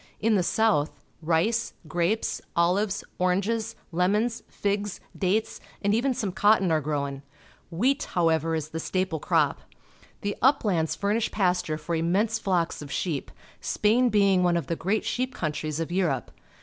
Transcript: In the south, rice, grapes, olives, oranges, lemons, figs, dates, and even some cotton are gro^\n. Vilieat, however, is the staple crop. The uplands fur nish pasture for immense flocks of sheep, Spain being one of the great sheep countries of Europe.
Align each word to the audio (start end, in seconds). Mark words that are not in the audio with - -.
In 0.19 0.33
the 0.33 0.41
south, 0.41 0.99
rice, 1.21 1.73
grapes, 1.87 2.41
olives, 2.55 3.03
oranges, 3.19 3.75
lemons, 3.91 4.41
figs, 4.47 4.99
dates, 5.15 5.59
and 5.83 5.93
even 5.93 6.15
some 6.15 6.31
cotton 6.31 6.71
are 6.71 6.81
gro^\n. 6.81 7.21
Vilieat, 7.71 8.05
however, 8.05 8.55
is 8.55 8.69
the 8.69 8.79
staple 8.79 9.19
crop. 9.19 9.61
The 10.21 10.35
uplands 10.41 10.95
fur 10.95 11.13
nish 11.13 11.29
pasture 11.29 11.77
for 11.77 11.93
immense 11.93 12.39
flocks 12.39 12.81
of 12.81 12.91
sheep, 12.91 13.29
Spain 13.59 14.09
being 14.09 14.41
one 14.41 14.57
of 14.57 14.65
the 14.65 14.75
great 14.75 15.05
sheep 15.05 15.35
countries 15.35 15.79
of 15.79 15.91
Europe. 15.91 16.31